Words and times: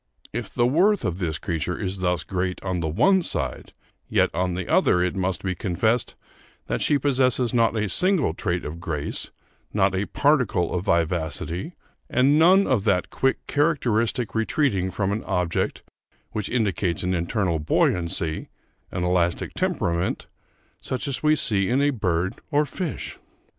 If 0.33 0.51
the 0.51 0.65
worth 0.65 1.05
of 1.05 1.19
this 1.19 1.37
creature 1.37 1.77
is 1.77 1.99
thus 1.99 2.23
great 2.23 2.59
on 2.63 2.79
the 2.79 2.87
one 2.87 3.21
side, 3.21 3.71
yet 4.09 4.31
on 4.33 4.55
the 4.55 4.67
other 4.67 5.03
it 5.03 5.15
must 5.15 5.43
be 5.43 5.53
confessed 5.53 6.15
that 6.65 6.81
she 6.81 6.97
possesses 6.97 7.53
not 7.53 7.75
a 7.77 7.87
single 7.87 8.33
trait 8.33 8.65
of 8.65 8.79
grace, 8.79 9.29
not 9.71 9.93
a 9.93 10.07
particle 10.07 10.73
of 10.73 10.85
vivacity, 10.85 11.73
and 12.09 12.39
none 12.39 12.65
of 12.65 12.83
that 12.83 13.11
quick 13.11 13.45
characteristic 13.45 14.33
retreating 14.33 14.89
from 14.89 15.11
an 15.11 15.23
object 15.25 15.83
which 16.31 16.49
indicates 16.49 17.03
an 17.03 17.13
internal 17.13 17.59
buoyancy, 17.59 18.49
an 18.89 19.03
elastic 19.03 19.53
temperament, 19.53 20.25
such 20.81 21.07
as 21.07 21.21
we 21.21 21.35
see 21.35 21.69
in 21.69 21.79
a 21.79 21.91
bird 21.91 22.41
or 22.49 22.65
fish.... 22.65 23.19